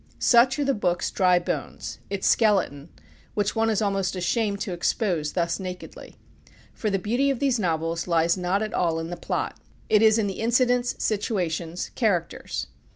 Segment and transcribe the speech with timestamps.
[0.17, 2.89] Such are the book's dry bones, its skeleton,
[3.35, 6.15] which one is almost ashamed to expose thus nakedly.
[6.73, 9.59] For the beauty of these novels lies not at all in the plot;
[9.89, 12.65] it is in the incidents, situations, characters.